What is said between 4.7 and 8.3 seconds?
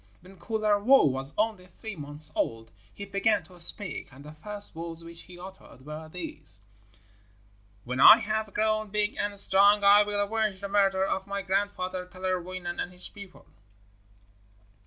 words which he uttered were these: 'When I